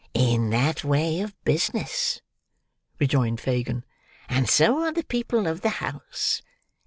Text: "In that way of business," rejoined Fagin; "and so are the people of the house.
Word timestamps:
"In 0.15 0.49
that 0.49 0.83
way 0.83 1.19
of 1.21 1.35
business," 1.43 2.21
rejoined 2.99 3.39
Fagin; 3.39 3.85
"and 4.27 4.49
so 4.49 4.79
are 4.79 4.91
the 4.91 5.03
people 5.03 5.45
of 5.45 5.61
the 5.61 5.69
house. 5.77 6.41